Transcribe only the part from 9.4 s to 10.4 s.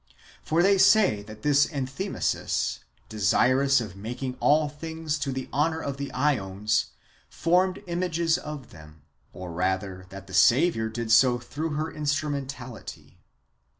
rather that the